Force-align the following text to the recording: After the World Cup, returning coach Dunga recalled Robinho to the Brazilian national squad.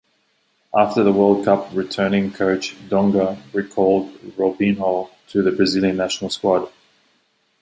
After 0.75 1.03
the 1.03 1.11
World 1.13 1.45
Cup, 1.45 1.69
returning 1.75 2.31
coach 2.33 2.75
Dunga 2.89 3.37
recalled 3.53 4.11
Robinho 4.35 5.11
to 5.27 5.43
the 5.43 5.51
Brazilian 5.51 5.97
national 5.97 6.31
squad. 6.31 6.71